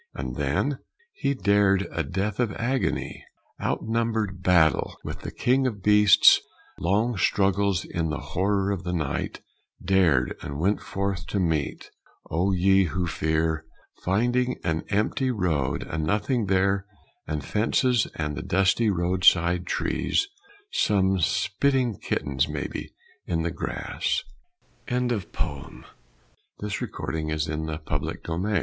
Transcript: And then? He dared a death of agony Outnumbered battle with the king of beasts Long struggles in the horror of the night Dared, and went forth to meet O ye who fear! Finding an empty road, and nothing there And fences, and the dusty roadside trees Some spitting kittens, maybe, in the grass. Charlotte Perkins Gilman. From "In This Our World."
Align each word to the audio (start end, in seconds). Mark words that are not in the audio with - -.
And 0.15 0.35
then? 0.35 0.79
He 1.13 1.35
dared 1.35 1.85
a 1.91 2.01
death 2.01 2.39
of 2.39 2.51
agony 2.53 3.23
Outnumbered 3.61 4.41
battle 4.41 4.97
with 5.03 5.19
the 5.19 5.29
king 5.29 5.67
of 5.67 5.83
beasts 5.83 6.41
Long 6.79 7.15
struggles 7.17 7.85
in 7.85 8.09
the 8.09 8.17
horror 8.33 8.71
of 8.71 8.83
the 8.83 8.93
night 8.93 9.41
Dared, 9.79 10.35
and 10.41 10.57
went 10.57 10.81
forth 10.81 11.27
to 11.27 11.39
meet 11.39 11.91
O 12.31 12.51
ye 12.51 12.85
who 12.85 13.05
fear! 13.05 13.63
Finding 14.03 14.55
an 14.63 14.85
empty 14.89 15.29
road, 15.29 15.83
and 15.83 16.03
nothing 16.03 16.47
there 16.47 16.87
And 17.27 17.45
fences, 17.45 18.07
and 18.15 18.35
the 18.35 18.41
dusty 18.41 18.89
roadside 18.89 19.67
trees 19.67 20.27
Some 20.71 21.19
spitting 21.19 21.99
kittens, 21.99 22.47
maybe, 22.47 22.89
in 23.27 23.43
the 23.43 23.51
grass. 23.51 24.23
Charlotte 24.89 25.31
Perkins 25.31 25.37
Gilman. 25.37 25.85
From 26.71 27.15
"In 27.19 27.27
This 27.27 27.81
Our 27.91 27.99
World." 28.39 28.57